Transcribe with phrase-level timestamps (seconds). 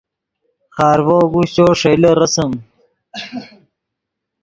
[0.75, 2.51] خارڤو اگوشچو ݰئیلے رسم